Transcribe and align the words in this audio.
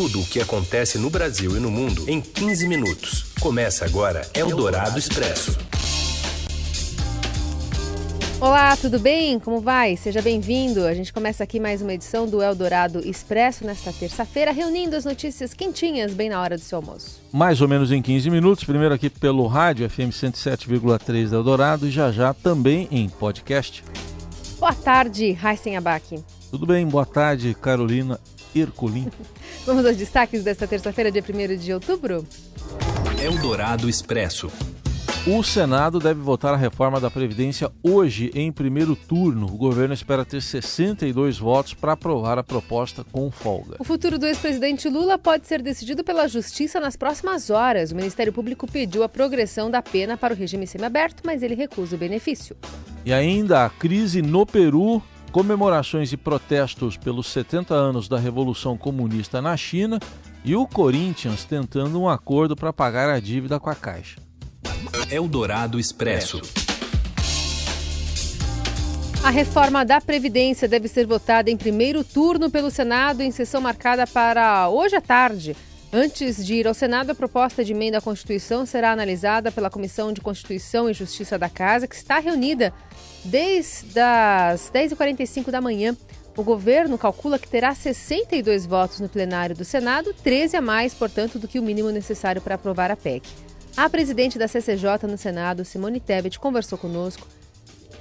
tudo 0.00 0.22
o 0.22 0.24
que 0.24 0.40
acontece 0.40 0.96
no 0.96 1.10
Brasil 1.10 1.54
e 1.58 1.60
no 1.60 1.70
mundo 1.70 2.08
em 2.08 2.22
15 2.22 2.66
minutos. 2.66 3.34
Começa 3.38 3.84
agora 3.84 4.22
Eldorado 4.32 4.98
Expresso. 4.98 5.58
Olá, 8.40 8.74
tudo 8.78 8.98
bem? 8.98 9.38
Como 9.38 9.60
vai? 9.60 9.98
Seja 9.98 10.22
bem-vindo. 10.22 10.86
A 10.86 10.94
gente 10.94 11.12
começa 11.12 11.44
aqui 11.44 11.60
mais 11.60 11.82
uma 11.82 11.92
edição 11.92 12.26
do 12.26 12.42
Eldorado 12.42 13.06
Expresso 13.06 13.66
nesta 13.66 13.92
terça-feira, 13.92 14.52
reunindo 14.52 14.96
as 14.96 15.04
notícias 15.04 15.52
quentinhas 15.52 16.14
bem 16.14 16.30
na 16.30 16.40
hora 16.40 16.56
do 16.56 16.62
seu 16.62 16.78
almoço. 16.78 17.20
Mais 17.30 17.60
ou 17.60 17.68
menos 17.68 17.92
em 17.92 18.00
15 18.00 18.30
minutos, 18.30 18.64
primeiro 18.64 18.94
aqui 18.94 19.10
pelo 19.10 19.46
rádio 19.46 19.86
FM 19.90 20.08
107,3 20.12 21.28
da 21.28 21.36
Eldorado 21.36 21.86
e 21.86 21.90
já 21.90 22.10
já 22.10 22.32
também 22.32 22.88
em 22.90 23.06
podcast. 23.06 23.84
Boa 24.58 24.72
tarde, 24.72 25.36
Heisen 25.44 25.76
Abac. 25.76 26.24
Tudo 26.50 26.64
bem? 26.64 26.86
Boa 26.86 27.04
tarde, 27.04 27.54
Carolina 27.60 28.18
Herculin. 28.56 29.10
Vamos 29.66 29.84
aos 29.84 29.96
destaques 29.96 30.42
desta 30.42 30.66
terça-feira, 30.66 31.12
dia 31.12 31.22
1 31.22 31.56
de 31.56 31.74
outubro? 31.74 32.26
Eldorado 33.22 33.88
Expresso. 33.88 34.50
O 35.26 35.42
Senado 35.42 35.98
deve 35.98 36.18
votar 36.18 36.54
a 36.54 36.56
reforma 36.56 36.98
da 36.98 37.10
Previdência 37.10 37.70
hoje 37.82 38.30
em 38.34 38.50
primeiro 38.50 38.96
turno. 38.96 39.44
O 39.46 39.58
governo 39.58 39.92
espera 39.92 40.24
ter 40.24 40.40
62 40.40 41.38
votos 41.38 41.74
para 41.74 41.92
aprovar 41.92 42.38
a 42.38 42.42
proposta 42.42 43.04
com 43.04 43.30
folga. 43.30 43.76
O 43.78 43.84
futuro 43.84 44.18
do 44.18 44.26
ex-presidente 44.26 44.88
Lula 44.88 45.18
pode 45.18 45.46
ser 45.46 45.60
decidido 45.60 46.02
pela 46.02 46.26
Justiça 46.26 46.80
nas 46.80 46.96
próximas 46.96 47.50
horas. 47.50 47.92
O 47.92 47.96
Ministério 47.96 48.32
Público 48.32 48.66
pediu 48.66 49.02
a 49.02 49.10
progressão 49.10 49.70
da 49.70 49.82
pena 49.82 50.16
para 50.16 50.32
o 50.32 50.36
regime 50.36 50.66
semiaberto, 50.66 51.22
mas 51.26 51.42
ele 51.42 51.54
recusa 51.54 51.96
o 51.96 51.98
benefício. 51.98 52.56
E 53.04 53.12
ainda 53.12 53.66
a 53.66 53.68
crise 53.68 54.22
no 54.22 54.46
Peru, 54.46 55.02
comemorações 55.30 56.12
e 56.12 56.16
protestos 56.16 56.96
pelos 56.96 57.28
70 57.28 57.72
anos 57.72 58.08
da 58.08 58.18
Revolução 58.18 58.76
Comunista 58.76 59.40
na 59.40 59.56
China 59.56 59.98
e 60.44 60.56
o 60.56 60.66
Corinthians 60.66 61.44
tentando 61.44 62.00
um 62.00 62.08
acordo 62.08 62.56
para 62.56 62.72
pagar 62.72 63.08
a 63.08 63.20
dívida 63.20 63.60
com 63.60 63.70
a 63.70 63.74
Caixa. 63.74 64.20
Eldorado 65.10 65.78
Expresso. 65.78 66.40
A 69.22 69.30
reforma 69.30 69.84
da 69.84 70.00
Previdência 70.00 70.66
deve 70.66 70.88
ser 70.88 71.06
votada 71.06 71.50
em 71.50 71.56
primeiro 71.56 72.02
turno 72.02 72.50
pelo 72.50 72.70
Senado 72.70 73.22
em 73.22 73.30
sessão 73.30 73.60
marcada 73.60 74.06
para 74.06 74.68
hoje 74.68 74.96
à 74.96 75.00
tarde. 75.00 75.54
Antes 75.92 76.44
de 76.44 76.54
ir 76.54 76.68
ao 76.68 76.74
Senado, 76.74 77.10
a 77.10 77.14
proposta 77.16 77.64
de 77.64 77.72
emenda 77.72 77.98
à 77.98 78.00
Constituição 78.00 78.64
será 78.64 78.92
analisada 78.92 79.50
pela 79.50 79.68
Comissão 79.68 80.12
de 80.12 80.20
Constituição 80.20 80.88
e 80.88 80.94
Justiça 80.94 81.36
da 81.36 81.48
Casa, 81.48 81.88
que 81.88 81.96
está 81.96 82.20
reunida 82.20 82.72
desde 83.24 83.98
as 83.98 84.70
10h45 84.72 85.50
da 85.50 85.60
manhã. 85.60 85.96
O 86.36 86.44
governo 86.44 86.96
calcula 86.96 87.40
que 87.40 87.48
terá 87.48 87.74
62 87.74 88.66
votos 88.66 89.00
no 89.00 89.08
plenário 89.08 89.56
do 89.56 89.64
Senado, 89.64 90.14
13 90.22 90.58
a 90.58 90.60
mais, 90.60 90.94
portanto, 90.94 91.40
do 91.40 91.48
que 91.48 91.58
o 91.58 91.62
mínimo 91.62 91.90
necessário 91.90 92.40
para 92.40 92.54
aprovar 92.54 92.92
a 92.92 92.96
PEC. 92.96 93.28
A 93.76 93.90
presidente 93.90 94.38
da 94.38 94.46
CCJ 94.46 95.08
no 95.08 95.18
Senado, 95.18 95.64
Simone 95.64 95.98
Tebet, 95.98 96.38
conversou 96.38 96.78
conosco. 96.78 97.26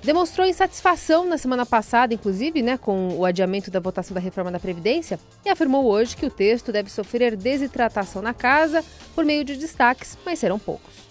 Demonstrou 0.03 0.47
insatisfação 0.47 1.27
na 1.27 1.37
semana 1.37 1.65
passada, 1.65 2.13
inclusive, 2.13 2.61
né, 2.61 2.77
com 2.77 3.17
o 3.17 3.25
adiamento 3.25 3.69
da 3.69 3.81
votação 3.81 4.15
da 4.15 4.21
reforma 4.21 4.49
da 4.49 4.59
Previdência, 4.59 5.19
e 5.45 5.49
afirmou 5.49 5.85
hoje 5.85 6.15
que 6.15 6.25
o 6.25 6.31
texto 6.31 6.71
deve 6.71 6.89
sofrer 6.89 7.35
desidratação 7.35 8.21
na 8.21 8.33
casa 8.33 8.81
por 9.13 9.25
meio 9.25 9.43
de 9.43 9.57
destaques, 9.57 10.17
mas 10.25 10.39
serão 10.39 10.57
poucos. 10.57 11.09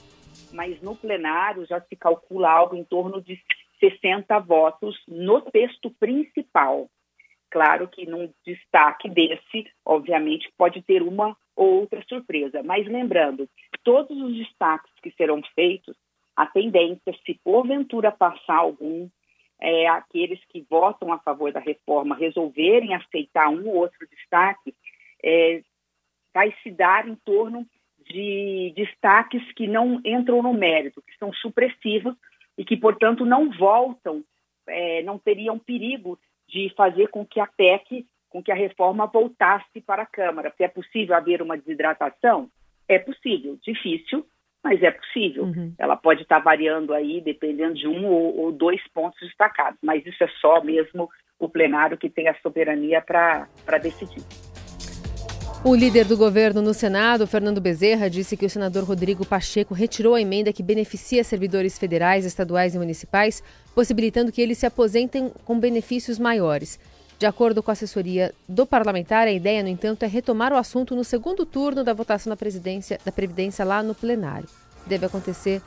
Mas 0.52 0.80
no 0.80 0.96
plenário 0.96 1.66
já 1.66 1.80
se 1.82 1.94
calcula 1.94 2.50
algo 2.50 2.74
em 2.74 2.82
torno 2.82 3.20
de 3.20 3.38
60 3.78 4.38
votos 4.40 4.96
no 5.06 5.42
texto 5.42 5.90
principal. 6.00 6.88
Claro 7.50 7.88
que 7.88 8.06
num 8.06 8.32
destaque 8.44 9.08
desse, 9.08 9.66
obviamente, 9.84 10.50
pode 10.56 10.82
ter 10.82 11.02
uma 11.02 11.36
ou 11.54 11.80
outra 11.80 12.02
surpresa. 12.08 12.62
Mas 12.62 12.86
lembrando, 12.86 13.48
todos 13.84 14.16
os 14.16 14.36
destaques 14.36 14.92
que 15.02 15.10
serão 15.12 15.40
feitos, 15.54 15.96
a 16.38 16.46
tendência, 16.46 17.12
se 17.26 17.34
porventura 17.42 18.12
passar 18.12 18.58
algum, 18.58 19.08
é, 19.60 19.88
aqueles 19.88 20.38
que 20.44 20.64
votam 20.70 21.12
a 21.12 21.18
favor 21.18 21.52
da 21.52 21.58
reforma 21.58 22.14
resolverem 22.14 22.94
aceitar 22.94 23.48
um 23.48 23.68
ou 23.68 23.74
outro 23.74 24.06
destaque, 24.08 24.72
é, 25.20 25.62
vai 26.32 26.54
se 26.62 26.70
dar 26.70 27.08
em 27.08 27.16
torno 27.16 27.66
de 28.08 28.72
destaques 28.76 29.42
que 29.54 29.66
não 29.66 30.00
entram 30.04 30.40
no 30.40 30.54
mérito, 30.54 31.02
que 31.02 31.18
são 31.18 31.32
supressivos 31.32 32.14
e 32.56 32.64
que, 32.64 32.76
portanto, 32.76 33.26
não 33.26 33.50
voltam, 33.50 34.22
é, 34.68 35.02
não 35.02 35.18
teriam 35.18 35.58
perigo 35.58 36.16
de 36.46 36.72
fazer 36.76 37.08
com 37.08 37.26
que 37.26 37.40
a 37.40 37.48
PEC 37.48 38.06
com 38.30 38.40
que 38.40 38.52
a 38.52 38.54
reforma 38.54 39.06
voltasse 39.06 39.80
para 39.80 40.02
a 40.02 40.06
Câmara. 40.06 40.52
Se 40.56 40.62
é 40.62 40.68
possível 40.68 41.16
haver 41.16 41.42
uma 41.42 41.56
desidratação? 41.56 42.48
É 42.86 42.98
possível, 42.98 43.58
difícil, 43.60 44.24
mas 44.68 44.82
é 44.82 44.90
possível. 44.90 45.44
Uhum. 45.44 45.72
Ela 45.78 45.96
pode 45.96 46.22
estar 46.22 46.40
variando 46.40 46.92
aí, 46.92 47.22
dependendo 47.22 47.74
de 47.74 47.88
um 47.88 48.06
ou, 48.06 48.38
ou, 48.38 48.52
dois 48.52 48.80
pontos 48.92 49.18
destacados, 49.20 49.78
mas 49.82 50.04
isso 50.04 50.22
é 50.22 50.28
só 50.42 50.62
mesmo 50.62 51.08
o 51.38 51.48
plenário 51.48 51.96
que 51.96 52.10
tem 52.10 52.28
a 52.28 52.34
soberania 52.42 53.00
para 53.00 53.78
decidir. 53.80 54.22
O 55.64 55.74
líder 55.74 56.04
do 56.04 56.18
governo 56.18 56.60
no 56.60 56.74
Senado, 56.74 57.26
Fernando 57.26 57.60
Bezerra, 57.60 58.10
disse 58.10 58.36
que 58.36 58.44
o 58.44 58.50
senador 58.50 58.84
Rodrigo 58.84 59.24
Pacheco 59.24 59.72
retirou 59.72 60.14
a 60.14 60.20
emenda 60.20 60.52
que 60.52 60.62
beneficia 60.62 61.24
servidores 61.24 61.78
federais, 61.78 62.26
estaduais 62.26 62.74
e 62.74 62.78
municipais, 62.78 63.42
possibilitando 63.74 64.30
que 64.30 64.42
eles 64.42 64.58
se 64.58 64.66
aposentem 64.66 65.32
com 65.46 65.58
benefícios 65.58 66.18
maiores. 66.18 66.78
De 67.18 67.26
acordo 67.26 67.62
com 67.62 67.70
a 67.70 67.72
assessoria 67.72 68.32
do 68.48 68.64
parlamentar, 68.64 69.26
a 69.26 69.32
ideia, 69.32 69.62
no 69.62 69.68
entanto, 69.68 70.04
é 70.04 70.06
retomar 70.06 70.52
o 70.52 70.56
assunto 70.56 70.94
no 70.94 71.02
segundo 71.02 71.44
turno 71.44 71.82
da 71.82 71.92
votação 71.92 72.30
da, 72.30 72.36
presidência, 72.36 73.00
da 73.04 73.10
Previdência 73.10 73.64
lá 73.64 73.82
no 73.82 73.92
plenário. 73.92 74.48
Deve 74.86 75.04
acontecer 75.04 75.60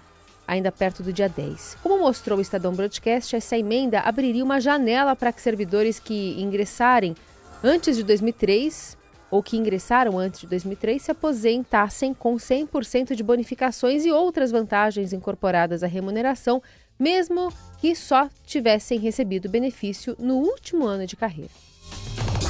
ainda 0.48 0.72
perto 0.72 1.04
do 1.04 1.12
dia 1.12 1.28
10. 1.28 1.78
Como 1.84 2.00
mostrou 2.00 2.40
o 2.40 2.42
Estadão 2.42 2.74
Broadcast, 2.74 3.36
essa 3.36 3.58
emenda 3.58 4.00
abriria 4.00 4.44
uma 4.44 4.62
janela 4.62 5.14
para 5.14 5.34
que 5.34 5.42
servidores 5.42 6.00
que 6.00 6.42
ingressarem 6.42 7.16
antes 7.62 7.98
de 7.98 8.04
2003 8.04 8.98
ou 9.32 9.42
que 9.42 9.58
ingressaram 9.58 10.20
antes 10.20 10.42
de 10.42 10.48
2003 10.48 11.02
se 11.02 11.12
aposentassem 11.12 12.14
com 12.14 12.36
100% 12.36 13.16
de 13.16 13.24
bonificações 13.24 14.06
e 14.06 14.12
outras 14.12 14.52
vantagens 14.52 15.14
incorporadas 15.14 15.82
à 15.82 15.88
remuneração 15.88 16.62
mesmo 17.02 17.52
que 17.80 17.96
só 17.96 18.30
tivessem 18.46 19.00
recebido 19.00 19.50
benefício 19.50 20.16
no 20.20 20.36
último 20.36 20.86
ano 20.86 21.08
de 21.08 21.16
carreira. 21.16 21.50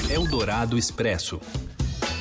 Eldorado 0.09 0.77
Expresso. 0.77 1.39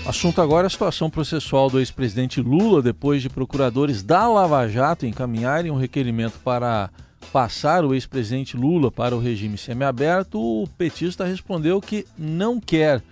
Assunto 0.06 0.40
agora 0.40 0.66
é 0.66 0.68
a 0.68 0.70
situação 0.70 1.10
processual 1.10 1.68
do 1.68 1.80
ex-presidente 1.80 2.40
Lula 2.40 2.80
depois 2.80 3.20
de 3.20 3.28
procuradores 3.28 4.02
da 4.04 4.28
Lava 4.28 4.68
Jato 4.68 5.06
encaminharem 5.06 5.72
um 5.72 5.76
requerimento 5.76 6.38
para 6.44 6.88
passar 7.32 7.84
o 7.84 7.94
ex-presidente 7.94 8.56
Lula 8.56 8.92
para 8.92 9.14
o 9.14 9.20
regime 9.20 9.58
semiaberto. 9.58 10.38
O 10.38 10.68
petista 10.78 11.24
respondeu 11.24 11.80
que 11.80 12.06
não 12.16 12.60
quer. 12.60 13.02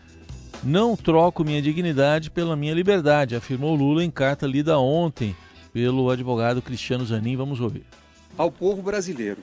Não 0.65 0.97
troco 0.97 1.45
minha 1.45 1.63
dignidade 1.63 2.31
pela 2.31 2.57
minha 2.57 2.75
liberdade, 2.75 3.37
afirmou 3.37 3.75
Lula 3.75 4.05
em 4.05 4.11
carta 4.11 4.47
lida 4.47 4.79
ontem 4.79 5.37
pelo 5.73 6.11
advogado 6.11 6.61
Cristiano 6.61 7.07
Zanin. 7.07 7.37
Vamos 7.37 7.61
ouvir 7.61 7.85
ao 8.39 8.53
povo 8.53 8.81
brasileiro: 8.81 9.43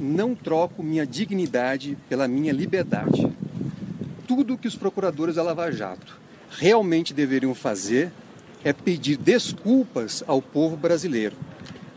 não 0.00 0.34
troco 0.34 0.82
minha 0.82 1.06
dignidade 1.06 1.96
pela 2.08 2.26
minha 2.26 2.52
liberdade. 2.52 3.30
Tudo 4.26 4.56
que 4.56 4.66
os 4.66 4.74
procuradores 4.74 5.34
da 5.34 5.42
Lava 5.42 5.70
Jato 5.70 6.18
realmente 6.50 7.12
deveriam 7.12 7.54
fazer 7.54 8.10
é 8.64 8.72
pedir 8.72 9.16
desculpas 9.16 10.24
ao 10.26 10.40
povo 10.40 10.76
brasileiro, 10.76 11.36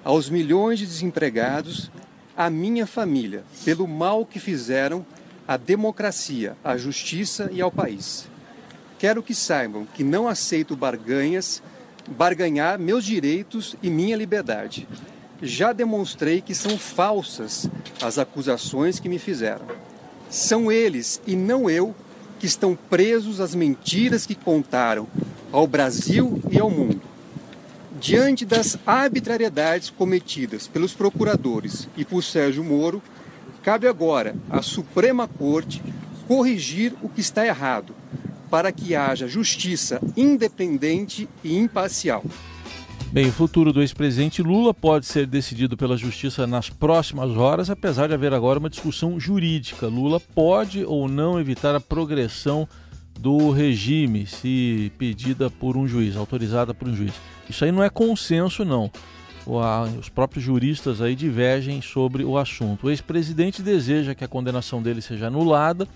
aos 0.04 0.30
milhões 0.30 0.80
de 0.80 0.86
desempregados, 0.86 1.90
à 2.36 2.50
minha 2.50 2.86
família, 2.86 3.44
pelo 3.64 3.88
mal 3.88 4.26
que 4.26 4.40
fizeram 4.40 5.06
à 5.48 5.58
democracia, 5.58 6.58
à 6.64 6.78
justiça 6.78 7.50
e 7.52 7.62
ao 7.62 7.72
país. 7.72 8.28
Quero 9.04 9.22
que 9.22 9.36
saibam 9.36 9.86
que 9.86 10.02
não 10.02 10.30
aceito 10.30 10.78
barganhas, 10.78 11.62
barganhar 12.08 12.80
meus 12.80 13.04
direitos 13.04 13.76
e 13.84 13.90
minha 13.90 14.16
liberdade 14.16 14.88
já 15.42 15.74
demonstrei 15.74 16.40
que 16.40 16.56
são 16.56 16.78
falsas 16.78 17.70
as 18.02 18.18
acusações 18.18 19.02
que 19.02 19.10
me 19.10 19.20
fizeram. 19.20 19.66
São 20.30 20.72
eles 20.72 21.22
e 21.28 21.36
não 21.36 21.70
eu 21.70 21.94
que 22.40 22.46
estão 22.46 22.78
presos 22.78 23.42
às 23.42 23.54
mentiras 23.54 24.26
que 24.26 24.36
contaram 24.36 25.06
ao 25.52 25.68
Brasil 25.68 26.42
e 26.50 26.58
ao 26.58 26.70
mundo. 26.70 27.02
Diante 28.00 28.46
das 28.46 28.78
arbitrariedades 28.88 29.90
cometidas 29.90 30.66
pelos 30.66 30.94
procuradores 30.94 31.90
e 31.98 32.06
por 32.06 32.24
Sérgio 32.24 32.64
Moro, 32.64 33.04
cabe 33.64 33.86
agora 33.86 34.34
à 34.50 34.62
Suprema 34.62 35.28
Corte 35.28 35.84
corrigir 36.26 36.94
o 37.02 37.10
que 37.10 37.20
está 37.20 37.46
errado, 37.46 37.94
para 38.54 38.72
que 38.72 38.96
haja 38.96 39.28
justiça 39.28 40.00
independente 40.16 41.28
e 41.44 41.58
imparcial. 41.58 42.24
Bem, 43.12 43.28
o 43.28 43.32
futuro 43.32 43.74
do 43.74 43.82
ex-presidente 43.82 44.44
Lula 44.44 44.76
pode 44.76 45.08
ser 45.08 45.26
decidido 45.26 45.76
pela 45.76 45.98
justiça 45.98 46.46
nas 46.46 46.70
próximas 46.70 47.32
horas, 47.32 47.72
apesar 47.72 48.06
de 48.06 48.14
haver 48.14 48.32
agora 48.32 48.60
uma 48.60 48.70
discussão 48.70 49.20
jurídica. 49.20 49.88
Lula 49.88 50.20
pode 50.20 50.86
ou 50.86 51.10
não 51.10 51.40
evitar 51.40 51.74
a 51.74 51.80
progressão 51.80 52.70
do 53.20 53.50
regime, 53.50 54.28
se 54.28 54.92
pedida 55.00 55.50
por 55.50 55.76
um 55.76 55.88
juiz, 55.88 56.16
autorizada 56.16 56.76
por 56.76 56.88
um 56.88 56.96
juiz. 56.96 57.14
Isso 57.50 57.66
aí 57.66 57.72
não 57.72 57.82
é 57.82 57.90
consenso, 57.90 58.64
não. 58.64 58.92
Os 60.00 60.10
próprios 60.10 60.46
juristas 60.46 61.02
aí 61.02 61.16
divergem 61.16 61.82
sobre 61.82 62.24
o 62.24 62.38
assunto. 62.38 62.86
O 62.86 62.92
ex-presidente 62.92 63.64
deseja 63.64 64.14
que 64.14 64.24
a 64.24 64.28
condenação 64.28 64.80
dele 64.80 65.02
seja 65.02 65.26
anulada 65.26 65.88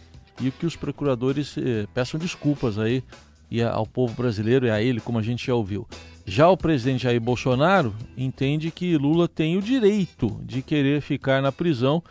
e 0.42 0.52
que 0.52 0.66
os 0.66 0.76
procuradores 0.76 1.56
eh, 1.58 1.88
peçam 1.94 2.20
desculpas 2.20 2.78
aí 2.78 3.04
e 3.50 3.62
ao 3.64 3.86
povo 3.86 4.14
brasileiro 4.14 4.66
e 4.66 4.70
a 4.70 4.82
ele, 4.82 5.00
como 5.00 5.18
a 5.18 5.22
gente 5.22 5.48
já 5.48 5.56
ouviu. 5.56 5.88
Já 6.26 6.50
o 6.50 6.58
presidente 6.58 7.04
Jair 7.04 7.22
Bolsonaro 7.22 7.96
entende 8.18 8.70
que 8.70 8.98
Lula 8.98 9.28
tem 9.28 9.58
o 9.58 9.62
direito 9.62 10.40
de 10.44 10.62
querer 10.62 11.02
ficar 11.02 11.42
na 11.42 11.52
prisão. 11.52 12.04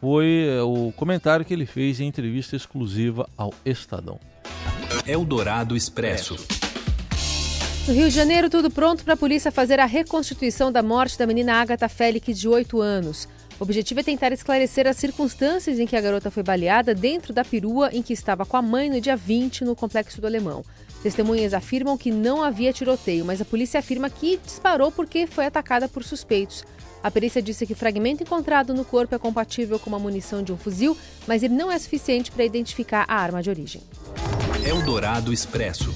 Foi 0.00 0.46
eh, 0.48 0.62
o 0.62 0.92
comentário 0.92 1.44
que 1.44 1.52
ele 1.52 1.66
fez 1.66 2.00
em 2.00 2.06
entrevista 2.06 2.54
exclusiva 2.54 3.28
ao 3.36 3.52
Estadão. 3.64 4.20
Eldorado 5.06 5.76
Expresso. 5.76 6.36
No 7.86 7.92
Rio 7.92 8.08
de 8.08 8.14
Janeiro, 8.14 8.48
tudo 8.48 8.70
pronto 8.70 9.04
para 9.04 9.12
a 9.12 9.16
polícia 9.16 9.52
fazer 9.52 9.78
a 9.78 9.84
reconstituição 9.84 10.72
da 10.72 10.82
morte 10.82 11.18
da 11.18 11.26
menina 11.26 11.54
Agatha 11.60 11.88
Félix, 11.88 12.38
de 12.38 12.48
8 12.48 12.80
anos. 12.80 13.28
O 13.58 13.62
objetivo 13.62 14.00
é 14.00 14.02
tentar 14.02 14.32
esclarecer 14.32 14.86
as 14.86 14.96
circunstâncias 14.96 15.78
em 15.78 15.86
que 15.86 15.96
a 15.96 16.00
garota 16.00 16.30
foi 16.30 16.42
baleada 16.42 16.94
dentro 16.94 17.32
da 17.32 17.44
perua 17.44 17.88
em 17.92 18.02
que 18.02 18.12
estava 18.12 18.44
com 18.44 18.56
a 18.56 18.62
mãe 18.62 18.90
no 18.90 19.00
dia 19.00 19.16
20 19.16 19.64
no 19.64 19.76
Complexo 19.76 20.20
do 20.20 20.26
Alemão. 20.26 20.64
Testemunhas 21.02 21.54
afirmam 21.54 21.96
que 21.96 22.10
não 22.10 22.42
havia 22.42 22.72
tiroteio, 22.72 23.24
mas 23.24 23.40
a 23.40 23.44
polícia 23.44 23.78
afirma 23.78 24.10
que 24.10 24.40
disparou 24.44 24.90
porque 24.90 25.26
foi 25.26 25.46
atacada 25.46 25.88
por 25.88 26.02
suspeitos. 26.02 26.64
A 27.02 27.10
perícia 27.10 27.42
disse 27.42 27.66
que 27.66 27.74
o 27.74 27.76
fragmento 27.76 28.22
encontrado 28.22 28.72
no 28.72 28.84
corpo 28.84 29.14
é 29.14 29.18
compatível 29.18 29.78
com 29.78 29.90
uma 29.90 29.98
munição 29.98 30.42
de 30.42 30.52
um 30.52 30.56
fuzil, 30.56 30.96
mas 31.26 31.42
ele 31.42 31.54
não 31.54 31.70
é 31.70 31.78
suficiente 31.78 32.32
para 32.32 32.44
identificar 32.44 33.04
a 33.06 33.16
arma 33.16 33.42
de 33.42 33.50
origem. 33.50 33.82
Eldorado 34.66 35.32
Expresso. 35.32 35.94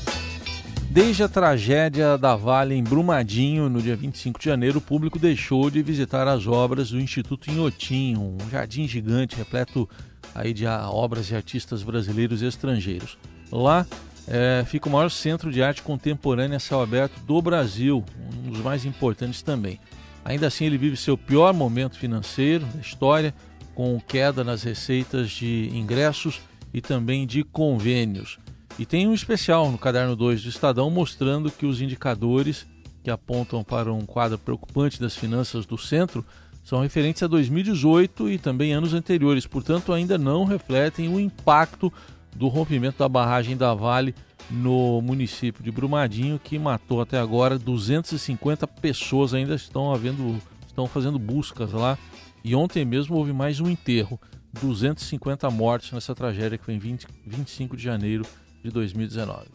Desde 0.90 1.22
a 1.22 1.28
tragédia 1.28 2.16
da 2.16 2.34
Vale 2.34 2.74
em 2.74 2.82
Brumadinho, 2.82 3.68
no 3.68 3.82
dia 3.82 3.94
25 3.94 4.38
de 4.38 4.46
janeiro, 4.46 4.78
o 4.78 4.80
público 4.80 5.18
deixou 5.18 5.68
de 5.68 5.82
visitar 5.82 6.26
as 6.26 6.46
obras 6.46 6.90
do 6.90 6.98
Instituto 6.98 7.50
Inhotim, 7.50 8.16
um 8.16 8.38
jardim 8.50 8.88
gigante 8.88 9.36
repleto 9.36 9.86
aí 10.34 10.54
de 10.54 10.66
obras 10.66 11.26
de 11.26 11.36
artistas 11.36 11.82
brasileiros 11.82 12.40
e 12.40 12.46
estrangeiros. 12.46 13.18
Lá 13.52 13.86
é, 14.26 14.64
fica 14.66 14.88
o 14.88 14.92
maior 14.92 15.10
centro 15.10 15.52
de 15.52 15.62
arte 15.62 15.82
contemporânea 15.82 16.56
a 16.56 16.60
céu 16.60 16.80
aberto 16.80 17.20
do 17.20 17.42
Brasil, 17.42 18.02
um 18.46 18.50
dos 18.50 18.62
mais 18.62 18.86
importantes 18.86 19.42
também. 19.42 19.78
Ainda 20.24 20.46
assim, 20.46 20.64
ele 20.64 20.78
vive 20.78 20.96
seu 20.96 21.18
pior 21.18 21.52
momento 21.52 21.98
financeiro 21.98 22.64
da 22.64 22.80
história, 22.80 23.34
com 23.74 24.00
queda 24.00 24.42
nas 24.42 24.62
receitas 24.62 25.30
de 25.30 25.70
ingressos 25.70 26.40
e 26.72 26.80
também 26.80 27.26
de 27.26 27.44
convênios. 27.44 28.38
E 28.78 28.86
tem 28.86 29.08
um 29.08 29.14
especial 29.14 29.72
no 29.72 29.76
caderno 29.76 30.14
2 30.14 30.44
do 30.44 30.48
Estadão 30.48 30.88
mostrando 30.88 31.50
que 31.50 31.66
os 31.66 31.80
indicadores 31.80 32.64
que 33.02 33.10
apontam 33.10 33.64
para 33.64 33.92
um 33.92 34.06
quadro 34.06 34.38
preocupante 34.38 35.00
das 35.00 35.16
finanças 35.16 35.66
do 35.66 35.76
centro 35.76 36.24
são 36.62 36.80
referentes 36.80 37.22
a 37.22 37.26
2018 37.26 38.30
e 38.30 38.38
também 38.38 38.72
anos 38.72 38.94
anteriores, 38.94 39.46
portanto, 39.46 39.92
ainda 39.92 40.16
não 40.16 40.44
refletem 40.44 41.08
o 41.08 41.18
impacto 41.18 41.92
do 42.36 42.46
rompimento 42.46 42.98
da 42.98 43.08
barragem 43.08 43.56
da 43.56 43.74
Vale 43.74 44.14
no 44.48 45.00
município 45.02 45.64
de 45.64 45.72
Brumadinho, 45.72 46.38
que 46.38 46.58
matou 46.58 47.00
até 47.00 47.18
agora 47.18 47.58
250 47.58 48.66
pessoas. 48.66 49.34
Ainda 49.34 49.54
estão 49.54 49.92
havendo, 49.92 50.40
estão 50.66 50.86
fazendo 50.86 51.18
buscas 51.18 51.72
lá. 51.72 51.98
E 52.44 52.54
ontem 52.54 52.84
mesmo 52.84 53.16
houve 53.16 53.32
mais 53.32 53.60
um 53.60 53.68
enterro. 53.68 54.20
250 54.60 55.50
mortes 55.50 55.90
nessa 55.92 56.14
tragédia 56.14 56.56
que 56.56 56.64
foi 56.64 56.74
em 56.74 56.78
20, 56.78 57.06
25 57.26 57.76
de 57.76 57.82
janeiro 57.82 58.24
de 58.62 58.70
2019. 58.70 59.46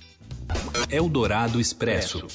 Eldorado 0.90 1.60
Expresso. 1.60 2.26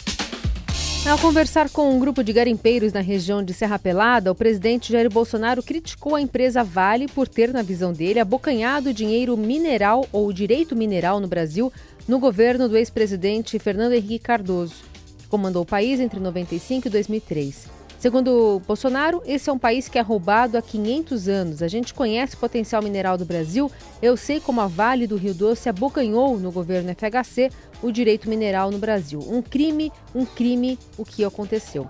Ao 1.09 1.19
conversar 1.19 1.71
com 1.71 1.95
um 1.95 1.99
grupo 1.99 2.23
de 2.23 2.33
garimpeiros 2.33 2.93
na 2.93 3.01
região 3.01 3.43
de 3.43 3.55
Serra 3.55 3.79
Pelada, 3.79 4.31
o 4.31 4.35
presidente 4.35 4.93
Jair 4.93 5.09
Bolsonaro 5.09 5.63
criticou 5.63 6.15
a 6.15 6.21
empresa 6.21 6.63
Vale 6.63 7.07
por 7.07 7.27
ter, 7.27 7.53
na 7.53 7.63
visão 7.63 7.93
dele, 7.93 8.21
abocanhado 8.21 8.93
dinheiro 8.93 9.37
mineral 9.37 10.07
ou 10.13 10.31
direito 10.33 10.77
mineral 10.77 11.21
no 11.21 11.29
Brasil 11.29 11.73
no 12.07 12.19
governo 12.19 12.69
do 12.69 12.77
ex-presidente 12.77 13.59
Fernando 13.59 13.93
Henrique 13.93 14.19
Cardoso, 14.19 14.83
que 15.19 15.27
comandou 15.29 15.63
o 15.63 15.67
país 15.67 16.01
entre 16.01 16.21
95 16.21 16.89
e 16.89 16.91
2003. 16.91 17.78
Segundo 17.99 18.63
Bolsonaro, 18.65 19.21
esse 19.27 19.51
é 19.51 19.53
um 19.53 19.59
país 19.59 19.89
que 19.89 19.99
é 19.99 20.01
roubado 20.01 20.57
há 20.57 20.63
500 20.63 21.29
anos. 21.29 21.63
A 21.63 21.67
gente 21.67 21.93
conhece 21.93 22.37
o 22.37 22.39
potencial 22.39 22.81
mineral 22.81 23.19
do 23.19 23.25
Brasil. 23.25 23.71
Eu 24.01 24.17
sei 24.17 24.39
como 24.39 24.61
a 24.61 24.69
Vale 24.69 25.09
do 25.09 25.17
Rio 25.17 25.35
Doce 25.35 25.69
abocanhou 25.69 26.39
no 26.39 26.53
governo 26.53 26.95
FHC 26.95 27.51
o 27.83 27.91
direito 27.91 28.29
mineral 28.29 28.71
no 28.71 28.79
Brasil. 28.79 29.19
Um 29.29 29.43
crime, 29.43 29.93
um 30.15 30.25
crime, 30.25 30.79
o 30.97 31.05
que 31.05 31.25
aconteceu. 31.25 31.89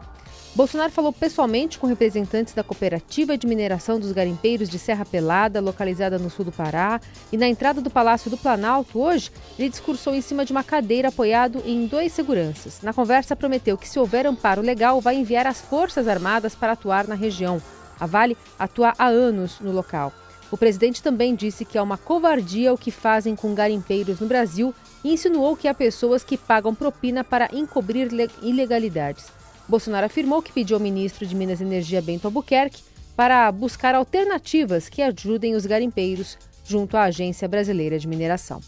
Bolsonaro 0.59 0.91
falou 0.91 1.13
pessoalmente 1.13 1.79
com 1.79 1.87
representantes 1.87 2.53
da 2.53 2.65
cooperativa 2.65 3.39
de 3.39 3.47
mineração 3.47 4.01
dos 4.01 4.11
garimpeiros 4.11 4.69
de 4.69 4.77
Serra 4.77 5.05
Pelada, 5.05 5.61
localizada 5.61 6.19
no 6.19 6.29
sul 6.29 6.45
do 6.45 6.51
Pará, 6.51 7.01
e 7.31 7.37
na 7.37 7.47
entrada 7.47 7.81
do 7.81 7.89
Palácio 7.89 8.29
do 8.29 8.37
Planalto, 8.37 8.99
hoje, 8.99 9.31
ele 9.57 9.69
discursou 9.69 10.17
em 10.17 10.21
cima 10.21 10.45
de 10.45 10.51
uma 10.51 10.65
cadeira 10.65 11.11
apoiado 11.11 11.63
em 11.65 11.87
dois 11.87 12.11
seguranças. 12.11 12.81
Na 12.83 12.93
conversa, 12.93 13.37
prometeu 13.37 13.79
que, 13.79 13.89
se 13.89 14.01
houver 14.01 14.27
amparo 14.27 14.61
legal, 14.61 15.01
vai 15.01 15.15
enviar 15.15 15.47
as 15.47 15.61
Forças 15.61 16.09
Armadas 16.09 16.57
para 16.57 16.73
atuar 16.73 17.07
na 17.07 17.15
região. 17.15 17.63
A 18.01 18.07
Vale 18.07 18.37
atua 18.59 18.95
há 18.99 19.07
anos 19.07 19.61
no 19.61 19.71
local. 19.71 20.13
O 20.51 20.57
presidente 20.57 21.01
também 21.01 21.37
disse 21.37 21.65
que 21.65 21.79
é 21.79 21.83
uma 21.83 21.97
covardia 21.97 22.75
o 22.75 22.79
que 22.79 22.91
fazem 22.91 23.37
com 23.37 23.55
garimpeiros 23.55 24.19
no 24.19 24.27
Brasil 24.27 24.75
e 25.05 25.13
insinuou 25.13 25.57
que 25.57 25.69
há 25.69 25.75
pessoas 25.75 26.25
que 26.25 26.37
pagam 26.37 26.75
propina 26.75 27.23
para 27.23 27.49
encobrir 27.53 28.09
ilegalidades. 28.43 29.38
Bolsonaro 29.69 30.07
afirmou 30.07 30.41
que 30.41 30.53
pediu 30.53 30.77
ao 30.77 30.83
ministro 30.83 31.27
de 31.27 31.35
Minas 31.35 31.61
e 31.61 31.65
Energia, 31.65 32.01
Bento 32.01 32.27
Albuquerque, 32.27 32.83
para 33.15 33.51
buscar 33.53 33.95
alternativas 33.95 34.89
que 34.89 35.03
ajudem 35.03 35.55
os 35.55 35.67
garimpeiros 35.67 36.39
junto 36.65 36.97
à 36.97 37.05
Agência 37.05 37.47
Brasileira 37.47 37.99
de 37.99 38.07
Mineração. 38.09 38.61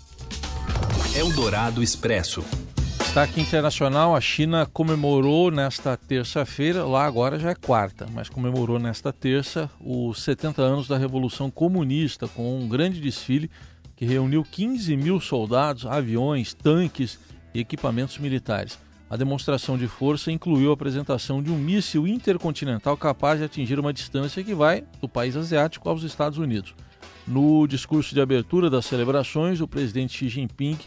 Eldorado 1.14 1.82
Expresso. 1.82 2.44
Destaque 2.98 3.40
internacional: 3.40 4.14
a 4.14 4.20
China 4.20 4.68
comemorou 4.72 5.50
nesta 5.50 5.96
terça-feira, 5.96 6.84
lá 6.84 7.04
agora 7.04 7.38
já 7.38 7.50
é 7.50 7.54
quarta, 7.54 8.06
mas 8.12 8.28
comemorou 8.28 8.78
nesta 8.78 9.12
terça 9.12 9.70
os 9.80 10.22
70 10.22 10.62
anos 10.62 10.86
da 10.86 10.96
Revolução 10.98 11.50
Comunista, 11.50 12.28
com 12.28 12.60
um 12.60 12.68
grande 12.68 13.00
desfile 13.00 13.50
que 13.96 14.04
reuniu 14.04 14.44
15 14.44 14.96
mil 14.96 15.20
soldados, 15.20 15.86
aviões, 15.86 16.54
tanques 16.54 17.18
e 17.52 17.60
equipamentos 17.60 18.18
militares. 18.18 18.78
A 19.10 19.16
demonstração 19.16 19.76
de 19.76 19.88
força 19.88 20.30
incluiu 20.30 20.70
a 20.70 20.74
apresentação 20.74 21.42
de 21.42 21.50
um 21.50 21.58
míssil 21.58 22.06
intercontinental 22.06 22.96
capaz 22.96 23.40
de 23.40 23.44
atingir 23.44 23.76
uma 23.80 23.92
distância 23.92 24.44
que 24.44 24.54
vai 24.54 24.84
do 25.00 25.08
país 25.08 25.36
asiático 25.36 25.88
aos 25.88 26.04
Estados 26.04 26.38
Unidos. 26.38 26.76
No 27.26 27.66
discurso 27.66 28.14
de 28.14 28.20
abertura 28.20 28.70
das 28.70 28.86
celebrações, 28.86 29.60
o 29.60 29.66
presidente 29.66 30.16
Xi 30.16 30.28
Jinping 30.28 30.78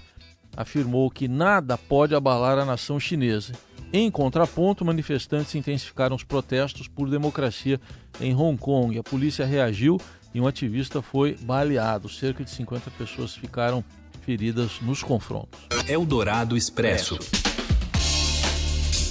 afirmou 0.55 1.11
que 1.11 1.27
nada 1.27 1.77
pode 1.77 2.15
abalar 2.15 2.57
a 2.57 2.63
nação 2.63 2.97
chinesa. 2.97 3.51
Em 3.91 4.09
contraponto, 4.09 4.85
manifestantes 4.85 5.53
intensificaram 5.53 6.15
os 6.15 6.23
protestos 6.23 6.87
por 6.87 7.09
democracia 7.09 7.79
em 8.21 8.33
Hong 8.33 8.57
Kong. 8.57 8.97
A 8.97 9.03
polícia 9.03 9.45
reagiu 9.45 9.99
e 10.33 10.39
um 10.39 10.47
ativista 10.47 11.01
foi 11.01 11.35
baleado. 11.41 12.07
Cerca 12.07 12.41
de 12.41 12.49
50 12.49 12.89
pessoas 12.91 13.35
ficaram 13.35 13.83
feridas 14.21 14.79
nos 14.81 15.03
confrontos. 15.03 15.59
Eldorado 15.89 16.55
Expresso. 16.55 17.19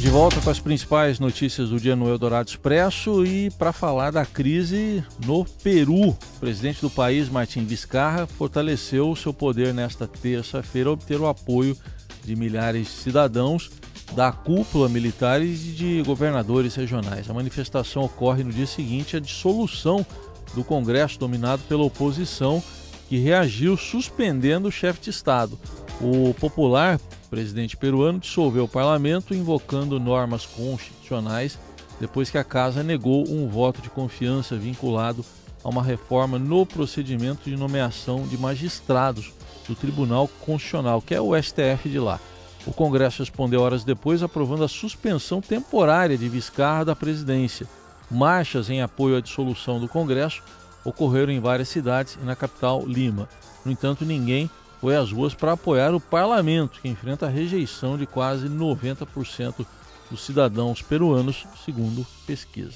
De 0.02 0.10
volta 0.10 0.40
com 0.40 0.50
as 0.50 0.58
principais 0.58 1.20
notícias 1.20 1.68
do 1.68 1.78
dia 1.78 1.94
no 1.94 2.08
Eldorado 2.08 2.48
Expresso 2.48 3.24
e 3.24 3.52
para 3.52 3.72
falar 3.72 4.10
da 4.10 4.26
crise 4.26 5.04
no 5.24 5.44
Peru. 5.62 6.08
O 6.08 6.16
presidente 6.40 6.80
do 6.80 6.90
país, 6.90 7.28
Martim 7.28 7.64
Vizcarra, 7.64 8.26
fortaleceu 8.26 9.14
seu 9.14 9.32
poder 9.32 9.72
nesta 9.72 10.08
terça-feira 10.08 10.88
ao 10.88 10.94
obter 10.94 11.20
o 11.20 11.28
apoio 11.28 11.76
de 12.24 12.34
milhares 12.34 12.88
de 12.88 12.92
cidadãos 12.94 13.70
da 14.12 14.32
cúpula 14.32 14.88
militar 14.88 15.40
e 15.40 15.54
de 15.54 16.02
governadores 16.02 16.74
regionais. 16.74 17.30
A 17.30 17.32
manifestação 17.32 18.02
ocorre 18.02 18.42
no 18.42 18.50
dia 18.50 18.66
seguinte 18.66 19.16
à 19.16 19.20
dissolução 19.20 20.04
do 20.52 20.64
Congresso 20.64 21.16
dominado 21.16 21.62
pela 21.68 21.84
oposição, 21.84 22.60
que 23.08 23.18
reagiu 23.18 23.76
suspendendo 23.76 24.66
o 24.66 24.72
chefe 24.72 25.00
de 25.00 25.10
Estado. 25.10 25.56
O 26.00 26.34
popular 26.34 27.00
presidente 27.30 27.76
peruano 27.76 28.18
dissolveu 28.18 28.64
o 28.64 28.68
parlamento 28.68 29.34
invocando 29.34 29.98
normas 29.98 30.44
constitucionais 30.44 31.58
depois 32.00 32.28
que 32.28 32.38
a 32.38 32.44
casa 32.44 32.82
negou 32.82 33.24
um 33.28 33.48
voto 33.48 33.80
de 33.80 33.88
confiança 33.88 34.56
vinculado 34.56 35.24
a 35.62 35.68
uma 35.68 35.82
reforma 35.82 36.38
no 36.38 36.66
procedimento 36.66 37.48
de 37.48 37.56
nomeação 37.56 38.26
de 38.26 38.36
magistrados 38.36 39.32
do 39.68 39.74
Tribunal 39.74 40.28
Constitucional, 40.44 41.00
que 41.00 41.14
é 41.14 41.20
o 41.20 41.40
STF 41.40 41.88
de 41.88 41.98
lá. 41.98 42.18
O 42.66 42.72
Congresso 42.72 43.22
respondeu 43.22 43.60
horas 43.60 43.84
depois 43.84 44.22
aprovando 44.22 44.64
a 44.64 44.68
suspensão 44.68 45.40
temporária 45.40 46.18
de 46.18 46.28
Vizcarra 46.28 46.84
da 46.84 46.96
presidência. 46.96 47.66
Marchas 48.10 48.68
em 48.68 48.82
apoio 48.82 49.16
à 49.16 49.20
dissolução 49.20 49.80
do 49.80 49.88
Congresso 49.88 50.42
ocorreram 50.84 51.32
em 51.32 51.40
várias 51.40 51.68
cidades 51.68 52.18
e 52.20 52.24
na 52.24 52.36
capital 52.36 52.84
Lima. 52.84 53.28
No 53.64 53.70
entanto, 53.70 54.04
ninguém 54.04 54.50
foi 54.82 54.96
às 54.96 55.12
ruas 55.12 55.32
para 55.32 55.52
apoiar 55.52 55.94
o 55.94 56.00
parlamento, 56.00 56.80
que 56.82 56.88
enfrenta 56.88 57.26
a 57.26 57.28
rejeição 57.28 57.96
de 57.96 58.04
quase 58.04 58.48
90% 58.48 59.64
dos 60.10 60.26
cidadãos 60.26 60.82
peruanos, 60.82 61.46
segundo 61.64 62.04
pesquisas. 62.26 62.74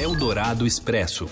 Eldorado 0.00 0.64
Expresso. 0.64 1.28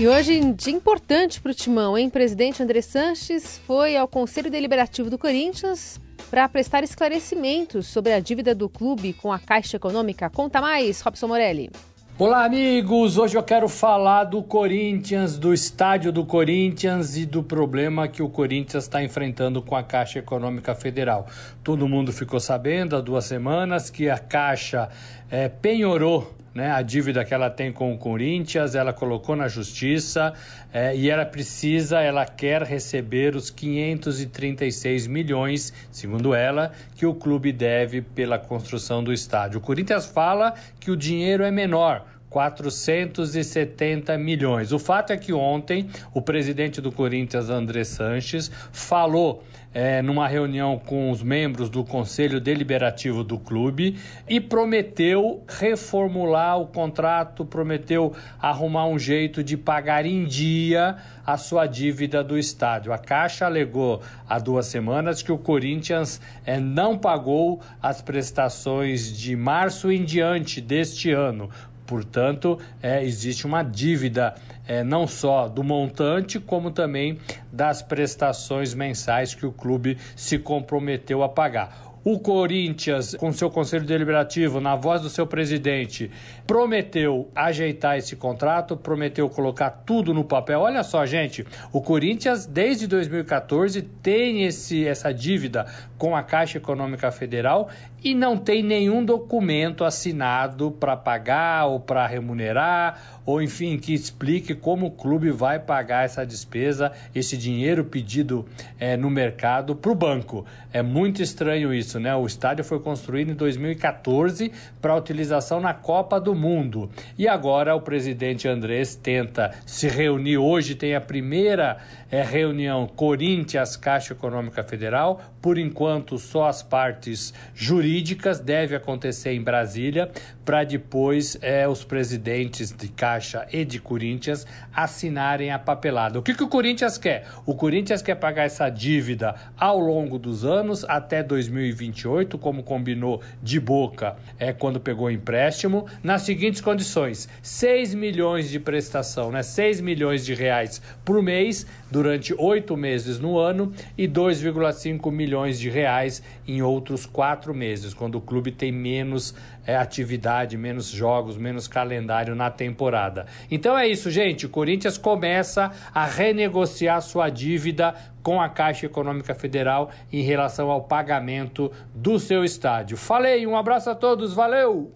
E 0.00 0.08
hoje, 0.08 0.40
dia 0.54 0.72
importante 0.72 1.38
para 1.38 1.52
o 1.52 1.54
Timão, 1.54 1.98
hein? 1.98 2.08
Presidente 2.08 2.62
André 2.62 2.80
Sanches 2.80 3.60
foi 3.66 3.94
ao 3.94 4.08
Conselho 4.08 4.50
Deliberativo 4.50 5.10
do 5.10 5.18
Corinthians 5.18 6.00
para 6.30 6.48
prestar 6.48 6.82
esclarecimentos 6.82 7.88
sobre 7.88 8.14
a 8.14 8.20
dívida 8.20 8.54
do 8.54 8.70
clube 8.70 9.12
com 9.12 9.30
a 9.30 9.38
Caixa 9.38 9.76
Econômica. 9.76 10.30
Conta 10.30 10.62
mais, 10.62 11.02
Robson 11.02 11.28
Morelli. 11.28 11.70
Olá, 12.20 12.44
amigos! 12.44 13.16
Hoje 13.16 13.38
eu 13.38 13.42
quero 13.44 13.68
falar 13.68 14.24
do 14.24 14.42
Corinthians, 14.42 15.38
do 15.38 15.54
estádio 15.54 16.10
do 16.10 16.26
Corinthians 16.26 17.16
e 17.16 17.24
do 17.24 17.44
problema 17.44 18.08
que 18.08 18.20
o 18.20 18.28
Corinthians 18.28 18.82
está 18.82 19.00
enfrentando 19.00 19.62
com 19.62 19.76
a 19.76 19.84
Caixa 19.84 20.18
Econômica 20.18 20.74
Federal. 20.74 21.28
Todo 21.62 21.86
mundo 21.86 22.12
ficou 22.12 22.40
sabendo 22.40 22.96
há 22.96 23.00
duas 23.00 23.24
semanas 23.24 23.88
que 23.88 24.10
a 24.10 24.18
Caixa 24.18 24.88
é, 25.30 25.48
penhorou 25.48 26.34
né, 26.54 26.70
a 26.70 26.82
dívida 26.82 27.24
que 27.24 27.32
ela 27.32 27.50
tem 27.50 27.72
com 27.72 27.92
o 27.92 27.98
Corinthians, 27.98 28.74
ela 28.74 28.92
colocou 28.92 29.36
na 29.36 29.48
justiça 29.48 30.32
é, 30.72 30.96
e 30.96 31.08
ela 31.08 31.24
precisa, 31.24 32.00
ela 32.00 32.26
quer 32.26 32.62
receber 32.62 33.36
os 33.36 33.50
536 33.50 35.06
milhões, 35.06 35.72
segundo 35.90 36.34
ela, 36.34 36.72
que 36.96 37.06
o 37.06 37.14
clube 37.14 37.52
deve 37.52 38.00
pela 38.02 38.38
construção 38.38 39.02
do 39.02 39.12
estádio. 39.12 39.58
O 39.58 39.62
Corinthians 39.62 40.06
fala 40.06 40.54
que 40.80 40.90
o 40.90 40.96
dinheiro 40.96 41.44
é 41.44 41.50
menor, 41.50 42.04
470 42.30 44.16
milhões. 44.18 44.72
O 44.72 44.78
fato 44.78 45.12
é 45.12 45.16
que 45.16 45.32
ontem 45.32 45.88
o 46.12 46.20
presidente 46.20 46.80
do 46.80 46.92
Corinthians, 46.92 47.48
André 47.50 47.84
Sanches, 47.84 48.50
falou 48.72 49.42
é, 49.72 50.00
numa 50.00 50.26
reunião 50.26 50.78
com 50.78 51.10
os 51.10 51.22
membros 51.22 51.68
do 51.68 51.84
Conselho 51.84 52.40
Deliberativo 52.40 53.22
do 53.22 53.38
clube 53.38 53.98
e 54.28 54.40
prometeu 54.40 55.44
reformular 55.46 56.58
o 56.58 56.66
contrato, 56.66 57.44
prometeu 57.44 58.14
arrumar 58.40 58.86
um 58.86 58.98
jeito 58.98 59.44
de 59.44 59.56
pagar 59.56 60.06
em 60.06 60.24
dia 60.24 60.96
a 61.24 61.36
sua 61.36 61.66
dívida 61.66 62.24
do 62.24 62.38
estádio. 62.38 62.92
A 62.92 62.98
Caixa 62.98 63.44
alegou 63.44 64.02
há 64.28 64.38
duas 64.38 64.66
semanas 64.66 65.22
que 65.22 65.30
o 65.30 65.38
Corinthians 65.38 66.20
é, 66.44 66.58
não 66.58 66.96
pagou 66.96 67.60
as 67.82 68.00
prestações 68.00 69.16
de 69.16 69.36
março 69.36 69.92
em 69.92 70.04
diante 70.04 70.60
deste 70.60 71.10
ano. 71.10 71.50
Portanto, 71.88 72.58
é, 72.82 73.02
existe 73.02 73.46
uma 73.46 73.62
dívida 73.62 74.34
é, 74.68 74.84
não 74.84 75.06
só 75.06 75.48
do 75.48 75.64
montante, 75.64 76.38
como 76.38 76.70
também 76.70 77.18
das 77.50 77.80
prestações 77.80 78.74
mensais 78.74 79.34
que 79.34 79.46
o 79.46 79.50
clube 79.50 79.96
se 80.14 80.38
comprometeu 80.38 81.22
a 81.22 81.30
pagar. 81.30 81.87
O 82.10 82.18
Corinthians, 82.18 83.14
com 83.16 83.30
seu 83.34 83.50
conselho 83.50 83.84
deliberativo, 83.84 84.62
na 84.62 84.74
voz 84.74 85.02
do 85.02 85.10
seu 85.10 85.26
presidente, 85.26 86.10
prometeu 86.46 87.30
ajeitar 87.36 87.98
esse 87.98 88.16
contrato, 88.16 88.78
prometeu 88.78 89.28
colocar 89.28 89.68
tudo 89.68 90.14
no 90.14 90.24
papel. 90.24 90.60
Olha 90.60 90.82
só, 90.82 91.04
gente, 91.04 91.46
o 91.70 91.82
Corinthians, 91.82 92.46
desde 92.46 92.86
2014, 92.86 93.82
tem 93.82 94.44
esse, 94.44 94.88
essa 94.88 95.12
dívida 95.12 95.66
com 95.98 96.16
a 96.16 96.22
Caixa 96.22 96.56
Econômica 96.56 97.12
Federal 97.12 97.68
e 98.02 98.14
não 98.14 98.38
tem 98.38 98.62
nenhum 98.62 99.04
documento 99.04 99.84
assinado 99.84 100.70
para 100.70 100.96
pagar 100.96 101.66
ou 101.66 101.78
para 101.78 102.06
remunerar, 102.06 103.17
ou 103.28 103.42
enfim, 103.42 103.76
que 103.76 103.92
explique 103.92 104.54
como 104.54 104.86
o 104.86 104.90
clube 104.90 105.30
vai 105.30 105.58
pagar 105.58 106.06
essa 106.06 106.24
despesa, 106.24 106.92
esse 107.14 107.36
dinheiro 107.36 107.84
pedido 107.84 108.46
é, 108.80 108.96
no 108.96 109.10
mercado 109.10 109.76
para 109.76 109.92
o 109.92 109.94
banco. 109.94 110.46
É 110.72 110.80
muito 110.80 111.22
estranho 111.22 111.74
isso, 111.74 112.00
né? 112.00 112.16
O 112.16 112.26
estádio 112.26 112.64
foi 112.64 112.80
construído 112.80 113.30
em 113.30 113.34
2014 113.34 114.50
para 114.80 114.96
utilização 114.96 115.60
na 115.60 115.74
Copa 115.74 116.18
do 116.18 116.34
Mundo. 116.34 116.90
E 117.18 117.28
agora 117.28 117.74
o 117.74 117.82
presidente 117.82 118.48
Andrés 118.48 118.94
tenta 118.94 119.50
se 119.66 119.88
reunir. 119.88 120.38
Hoje 120.38 120.74
tem 120.74 120.94
a 120.94 121.00
primeira 121.00 121.76
é, 122.10 122.22
reunião 122.22 122.86
Corinthians 122.86 123.76
Caixa 123.76 124.14
Econômica 124.14 124.64
Federal. 124.64 125.20
Por 125.42 125.58
enquanto, 125.58 126.18
só 126.18 126.46
as 126.48 126.62
partes 126.62 127.34
jurídicas 127.54 128.40
deve 128.40 128.74
acontecer 128.74 129.32
em 129.32 129.42
Brasília, 129.42 130.10
para 130.48 130.64
depois 130.64 131.36
é, 131.42 131.68
os 131.68 131.84
presidentes 131.84 132.72
de 132.72 132.88
Caixa 132.88 133.46
e 133.52 133.66
de 133.66 133.78
Corinthians 133.78 134.46
assinarem 134.74 135.50
a 135.50 135.58
papelada. 135.58 136.18
O 136.18 136.22
que, 136.22 136.32
que 136.32 136.42
o 136.42 136.48
Corinthians 136.48 136.96
quer? 136.96 137.26
O 137.44 137.54
Corinthians 137.54 138.00
quer 138.00 138.14
pagar 138.14 138.44
essa 138.44 138.70
dívida 138.70 139.34
ao 139.58 139.78
longo 139.78 140.18
dos 140.18 140.46
anos, 140.46 140.86
até 140.88 141.22
2028, 141.22 142.38
como 142.38 142.62
combinou 142.62 143.20
de 143.42 143.60
boca 143.60 144.16
é, 144.38 144.50
quando 144.50 144.80
pegou 144.80 145.08
o 145.08 145.10
empréstimo, 145.10 145.86
nas 146.02 146.22
seguintes 146.22 146.62
condições: 146.62 147.28
6 147.42 147.94
milhões 147.94 148.48
de 148.48 148.58
prestação, 148.58 149.30
né? 149.30 149.42
6 149.42 149.82
milhões 149.82 150.24
de 150.24 150.32
reais 150.32 150.80
por 151.04 151.22
mês 151.22 151.66
durante 151.90 152.34
oito 152.38 152.74
meses 152.74 153.18
no 153.18 153.38
ano 153.38 153.70
e 153.98 154.08
2,5 154.08 155.12
milhões 155.12 155.60
de 155.60 155.68
reais 155.68 156.22
em 156.46 156.62
outros 156.62 157.04
quatro 157.04 157.54
meses, 157.54 157.92
quando 157.92 158.14
o 158.14 158.20
clube 158.22 158.50
tem 158.50 158.72
menos 158.72 159.34
é, 159.68 159.76
atividade, 159.76 160.56
menos 160.56 160.86
jogos, 160.88 161.36
menos 161.36 161.68
calendário 161.68 162.34
na 162.34 162.50
temporada. 162.50 163.26
Então 163.50 163.78
é 163.78 163.86
isso, 163.86 164.10
gente. 164.10 164.46
O 164.46 164.48
Corinthians 164.48 164.96
começa 164.96 165.70
a 165.94 166.06
renegociar 166.06 167.02
sua 167.02 167.28
dívida 167.28 167.94
com 168.22 168.40
a 168.40 168.48
Caixa 168.48 168.86
Econômica 168.86 169.34
Federal 169.34 169.90
em 170.10 170.22
relação 170.22 170.70
ao 170.70 170.84
pagamento 170.84 171.70
do 171.94 172.18
seu 172.18 172.44
estádio. 172.44 172.96
Falei, 172.96 173.46
um 173.46 173.58
abraço 173.58 173.90
a 173.90 173.94
todos, 173.94 174.32
valeu! 174.32 174.94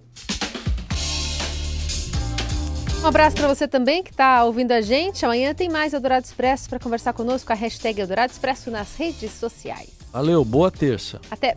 Um 3.03 3.07
abraço 3.07 3.37
para 3.37 3.49
você 3.49 3.69
também 3.69 4.03
que 4.03 4.11
está 4.11 4.43
ouvindo 4.45 4.73
a 4.73 4.81
gente. 4.81 5.23
Amanhã 5.27 5.53
tem 5.53 5.69
mais 5.69 5.93
Eldorado 5.93 6.25
Expresso 6.25 6.71
para 6.71 6.79
conversar 6.79 7.13
conosco. 7.13 7.53
A 7.53 7.55
hashtag 7.55 8.01
Eldorado 8.01 8.33
Expresso 8.33 8.71
nas 8.71 8.97
redes 8.97 9.33
sociais. 9.33 9.91
Valeu, 10.11 10.43
boa 10.45 10.71
terça. 10.71 11.21
Até. 11.31 11.57